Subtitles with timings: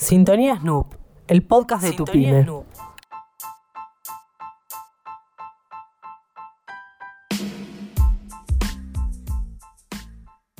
[0.00, 0.94] Sintonía Snoop,
[1.28, 2.46] el podcast de tu pyme.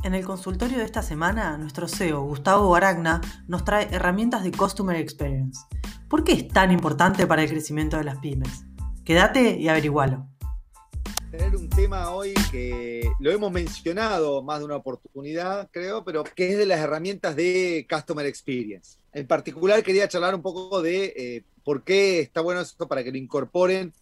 [0.03, 4.95] En el consultorio de esta semana, nuestro CEO, Gustavo Aragna, nos trae herramientas de Customer
[4.97, 5.59] Experience.
[6.07, 8.67] ¿Por qué es tan importante para el crecimiento de las pymes?
[9.05, 10.30] Quédate y averigualo
[11.31, 16.51] tener un tema hoy que lo hemos mencionado más de una oportunidad, creo, pero que
[16.51, 18.99] es de las herramientas de Customer Experience.
[19.13, 23.13] En particular quería charlar un poco de eh, por qué está bueno esto para que
[23.13, 23.93] lo incorporen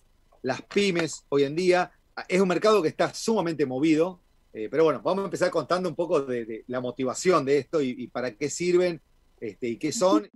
[0.42, 1.92] las pymes hoy en día.
[2.28, 4.20] Es un mercado que está sumamente movido,
[4.54, 8.06] eh, pero bueno, vamos a empezar contando un poco de, la motivación de esto y,
[8.08, 9.02] para qué sirven
[9.40, 10.28] este, y qué son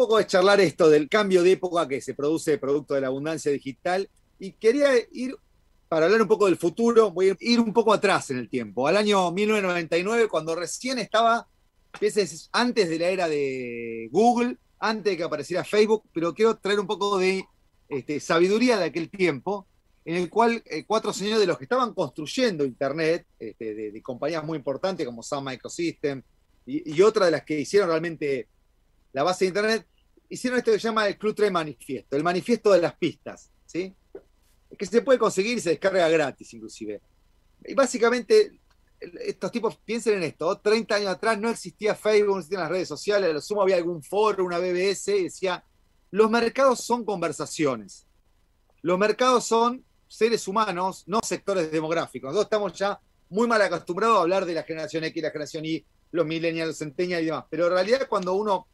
[0.00, 3.52] poco de charlar esto del cambio de época que se produce producto de la abundancia
[3.52, 5.36] digital y quería ir
[5.90, 8.88] para hablar un poco del futuro, voy a ir un poco atrás en el tiempo,
[8.88, 11.46] al año 1999, cuando recién estaba,
[12.52, 16.86] antes de la era de Google, antes de que apareciera Facebook, pero quiero traer un
[16.86, 17.44] poco de
[17.90, 19.66] este, sabiduría de aquel tiempo,
[20.06, 24.44] en el cual eh, cuatro señores de los que estaban construyendo Internet, este, de, compañías
[24.44, 26.22] muy importantes como Sun Microsystem
[26.64, 28.48] y, y otra de las que hicieron realmente
[29.12, 29.86] la base de Internet,
[30.30, 33.94] hicieron esto que se llama el Club 3 Manifiesto, el manifiesto de las pistas, ¿sí?
[34.78, 37.02] Que se puede conseguir y se descarga gratis, inclusive.
[37.64, 38.60] Y básicamente,
[39.00, 42.88] estos tipos, piensen en esto, 30 años atrás no existía Facebook, no existían las redes
[42.88, 45.64] sociales, a lo sumo había algún foro, una BBS, y decía,
[46.12, 48.06] los mercados son conversaciones.
[48.82, 52.28] Los mercados son seres humanos, no sectores demográficos.
[52.28, 55.84] Nosotros estamos ya muy mal acostumbrados a hablar de la generación X, la generación Y,
[56.12, 57.44] los millennials, los centennials y demás.
[57.50, 58.66] Pero en realidad cuando uno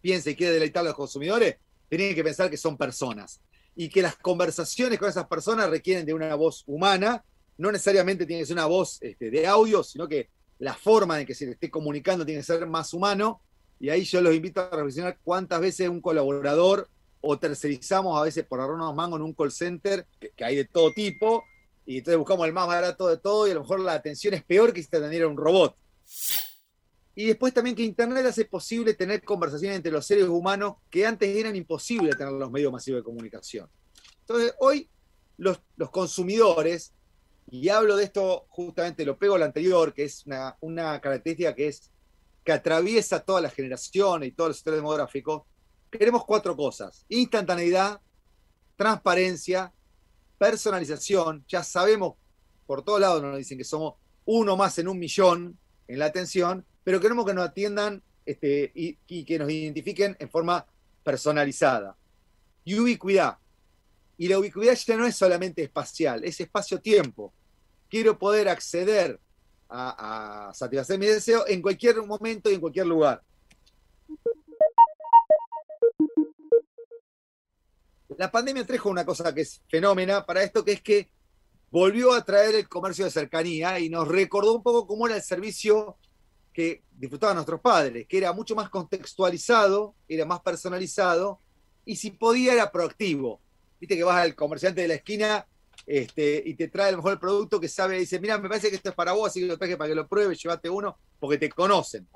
[0.00, 1.56] piensa y quiere deleitar a los consumidores,
[1.88, 3.40] tienen que pensar que son personas
[3.74, 7.24] y que las conversaciones con esas personas requieren de una voz humana,
[7.56, 10.28] no necesariamente tiene que ser una voz este, de audio, sino que
[10.58, 13.40] la forma en que se le esté comunicando tiene que ser más humano.
[13.78, 16.88] Y ahí yo los invito a reflexionar cuántas veces un colaborador
[17.22, 20.92] o tercerizamos a veces por ahorrarnos mangos en un call center, que, hay de todo
[20.92, 21.44] tipo,
[21.86, 24.42] y entonces buscamos el más barato de todo y a lo mejor la atención es
[24.44, 25.74] peor que si te atendiera un robot.
[27.20, 31.28] Y después también que Internet hace posible tener conversaciones entre los seres humanos que antes
[31.36, 33.68] eran imposibles tener los medios masivos de comunicación.
[34.20, 34.88] Entonces, hoy
[35.36, 35.60] los,
[35.90, 36.94] consumidores,
[37.50, 41.68] y hablo de esto justamente, lo pego al anterior, que es una, una característica que
[41.68, 41.90] es
[42.42, 45.46] que atraviesa todas las generaciones y todo el sector demográfico,
[45.90, 47.04] queremos cuatro cosas.
[47.10, 48.00] Instantaneidad,
[48.76, 49.74] transparencia,
[50.38, 51.44] personalización.
[51.46, 52.14] Ya sabemos,
[52.66, 55.58] por todos lados nos dicen que somos uno más en un millón
[55.90, 60.64] en la atención, pero queremos que nos atiendan este, y, que nos identifiquen en forma
[61.02, 61.96] personalizada.
[62.64, 63.38] Y ubicuidad.
[64.16, 67.32] Y la ubicuidad ya no es solamente espacial, es espacio-tiempo.
[67.88, 69.18] Quiero poder acceder
[69.68, 73.22] a, satisfacer mi deseo en cualquier momento y en cualquier lugar.
[78.16, 81.08] La pandemia trajo una cosa que es fenómena para esto, que es que
[81.70, 85.22] volvió a traer el comercio de cercanía y nos recordó un poco cómo era el
[85.22, 85.96] servicio
[86.52, 91.40] que disfrutaban nuestros padres, que era mucho más contextualizado, era más personalizado,
[91.84, 93.40] y si podía era proactivo.
[93.80, 95.46] Viste que vas al comerciante de la esquina
[95.86, 98.68] este, y te trae a lo mejor el producto que sabe, dice, mira, me parece
[98.68, 100.98] que esto es para vos, así que lo traje para que lo pruebes, llévate uno,
[101.18, 102.06] porque te conocen.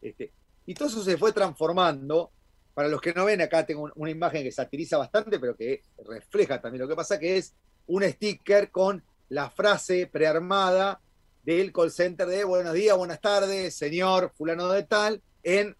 [0.00, 0.32] Este,
[0.66, 2.30] y todo eso se fue transformando.
[2.72, 6.60] Para los que no ven, acá tengo una imagen que satiriza bastante, pero que refleja
[6.60, 7.54] también lo que pasa, que es
[7.90, 11.00] un sticker con la frase prearmada
[11.42, 15.76] del call center de buenos días, buenas tardes, señor fulano de tal, en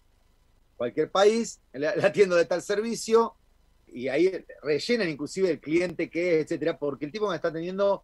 [0.75, 3.35] cualquier país, la, tienda de tal servicio,
[3.87, 4.29] y ahí
[4.61, 8.03] rellenan inclusive el cliente que es, etcétera, porque el tipo que está teniendo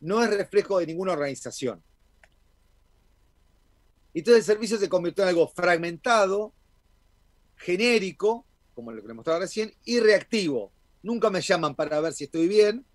[0.00, 1.82] no es reflejo de ninguna organización.
[4.14, 6.54] Entonces el servicio se convirtió en algo fragmentado,
[7.56, 10.72] genérico, como lo que le mostraba recién, y reactivo.
[11.02, 12.86] Nunca me llaman para ver si estoy bien,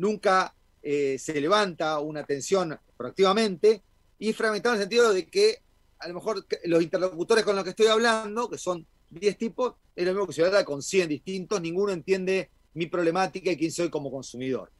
[0.00, 3.82] nunca eh, se levanta una atención proactivamente
[4.18, 5.62] y fragmentado en el sentido de que
[5.98, 10.06] a lo mejor los interlocutores con los que estoy hablando, que son 10 tipos, es
[10.06, 13.90] lo mismo que se habla con 100 distintos, ninguno entiende mi problemática y quién soy
[13.90, 14.72] como consumidor.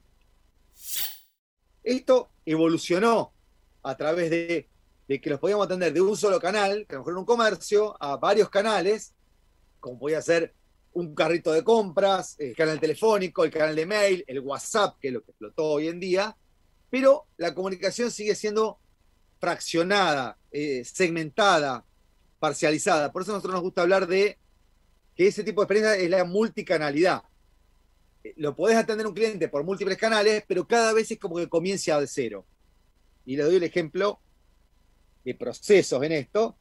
[1.82, 3.34] Esto evolucionó
[3.82, 4.68] a través de,
[5.06, 7.24] de, que los podíamos atender de un solo canal, que a lo mejor en un
[7.26, 9.12] comercio, a varios canales,
[9.80, 10.54] como podía ser
[10.92, 15.14] un carrito de compras, el canal telefónico, el canal de mail, el WhatsApp, que es
[15.14, 16.36] lo que explotó hoy en día,
[16.90, 18.78] pero la comunicación sigue siendo
[19.38, 21.84] fraccionada, eh, segmentada,
[22.38, 23.12] parcializada.
[23.12, 24.38] Por eso a nosotros nos gusta hablar de
[25.14, 27.22] que ese tipo de experiencia es la multicanalidad.
[28.24, 31.48] Eh, lo podés atender un cliente por múltiples canales, pero cada vez es como que
[31.48, 32.44] comienza de cero.
[33.24, 34.20] Y le doy el ejemplo
[35.24, 36.56] de procesos en esto,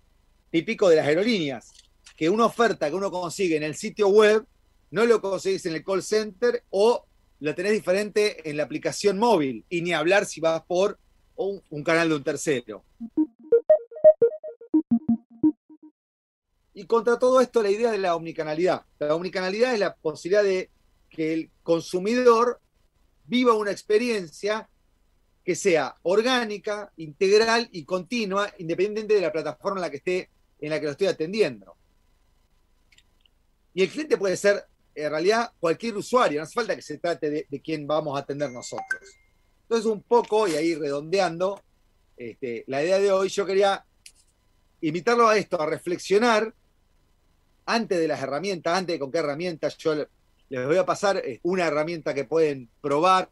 [0.52, 1.72] típico de las aerolíneas,
[2.20, 4.46] que una oferta que uno consigue en el sitio web
[4.92, 7.06] no lo conseguís en el call center o
[7.40, 11.00] lo tenés diferente en la aplicación móvil, y ni hablar si vas por
[11.38, 12.84] un, un canal de un tercero.
[16.74, 18.84] Y contra todo esto, la idea de la omnicanalidad.
[19.00, 20.70] La omnicanalidad es la posibilidad de
[21.10, 22.60] que el consumidor
[23.28, 24.70] viva una experiencia
[25.46, 30.30] que sea orgánica, integral y continua, independiente de la plataforma en la que esté,
[30.60, 31.79] en la que lo estoy atendiendo.
[33.74, 37.30] Y el cliente puede ser, en realidad, cualquier usuario, no hace falta que se trate
[37.30, 39.02] de, de quién vamos a atender nosotros.
[39.64, 41.62] Entonces, un poco, y ahí redondeando,
[42.18, 43.86] este, la idea de hoy, yo quería
[44.82, 46.54] invitarlo a esto, a reflexionar
[47.66, 49.94] antes de las herramientas, antes de con qué herramientas, yo
[50.50, 53.30] les voy a pasar eh, una herramienta que pueden probar,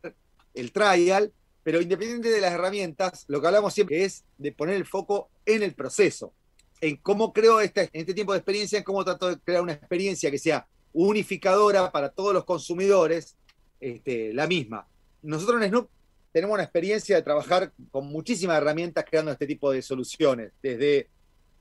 [0.54, 1.32] el trial,
[1.64, 5.64] pero independiente de las herramientas, lo que hablamos siempre es de poner el foco en
[5.64, 6.34] el proceso,
[6.82, 10.30] en cómo creo en este tiempo de experiencia, en cómo trato de crear una experiencia
[10.32, 13.38] que sea unificadora para todos los consumidores,
[13.80, 14.88] este, la misma.
[15.22, 15.90] Nosotros en Snoop
[16.32, 21.10] tenemos una experiencia de trabajar con muchísimas herramientas creando este tipo de soluciones, desde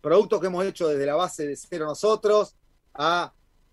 [0.01, 2.55] productos que hemos hecho desde la base de cero nosotros,
[2.95, 3.33] a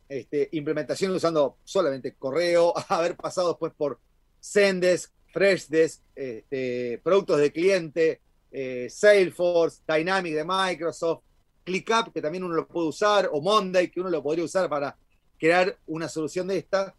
[0.09, 3.99] este, implementación usando solamente correo, a haber pasado después por
[4.41, 11.23] Zendesk, Freshdesk, este, productos de cliente, eh, Salesforce, Dynamic de Microsoft,
[11.63, 14.98] ClickUp, que también uno lo puede usar, o Monday, que uno lo podría usar para
[15.39, 16.95] crear una solución de esta.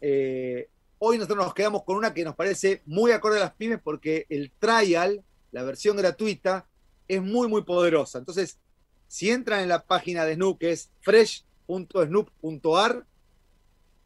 [0.00, 3.78] Eh, hoy nosotros nos quedamos con una que nos parece muy acorde a las pymes
[3.82, 5.22] porque el trial,
[5.52, 6.66] la versión gratuita,
[7.06, 8.18] es muy, muy poderosa.
[8.18, 8.58] Entonces,
[9.06, 13.06] si entran en la página de Snoop, que es fresh.snoop.ar,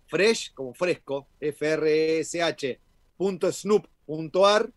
[0.06, 2.80] fresh como fresco, F-R-E-S-H,
[3.18, 4.70] .snoop.ar,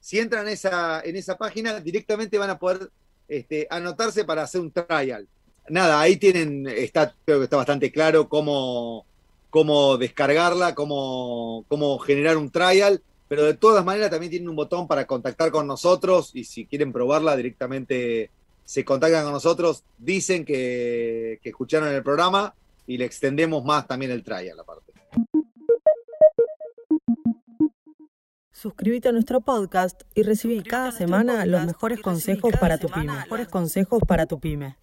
[0.00, 2.90] si entran en esa, en esa página, directamente van a poder
[3.30, 5.26] este, anotarse para hacer un trial.
[5.68, 9.06] Nada, ahí tienen, está, creo que está bastante claro cómo,
[9.50, 14.88] cómo descargarla, cómo, cómo generar un trial, pero de todas maneras también tienen un botón
[14.88, 18.30] para contactar con nosotros y si quieren probarla directamente
[18.64, 22.52] se contactan con nosotros, dicen que, que escucharon el programa
[22.88, 24.89] y le extendemos más también el trial aparte.
[28.60, 33.10] Suscríbete a nuestro podcast y recibí cada semana los mejores consejos para tu pyme.
[33.10, 34.76] Mejores consejos para tu pyme.